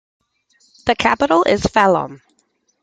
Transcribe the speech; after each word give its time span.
The 0.87 0.95
capital 0.95 1.43
is 1.43 1.61
Phalombe. 1.61 2.21